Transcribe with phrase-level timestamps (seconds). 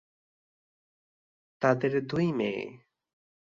[1.61, 2.65] তাঁদের দুই মেয়ে।